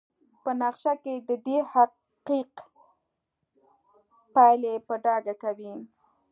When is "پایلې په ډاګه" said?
4.33-5.35